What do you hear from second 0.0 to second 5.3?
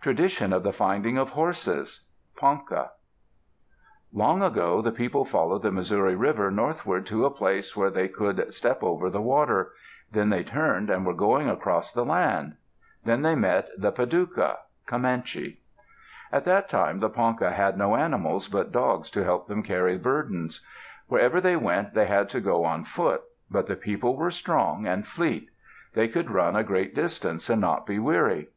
TRADITION OF THE FINDING OF HORSES Ponca Long ago, the people